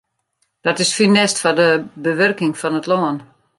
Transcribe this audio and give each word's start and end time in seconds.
Dat 0.65 0.79
is 0.83 0.95
funest 0.97 1.37
foar 1.41 1.55
de 1.61 1.69
bewurking 2.07 2.53
fan 2.61 2.79
it 2.79 2.87
lân. 2.91 3.17